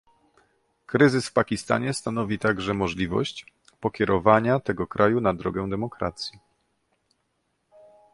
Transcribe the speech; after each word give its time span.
Kryzys 0.85 1.29
w 1.29 1.33
Pakistanie 1.33 1.93
stanowi 1.93 2.39
także 2.39 2.73
możliwość 2.73 3.45
pokierowania 3.79 4.59
tego 4.59 4.87
kraju 4.87 5.21
na 5.21 5.33
drogę 5.33 5.69
demokracji 5.69 6.39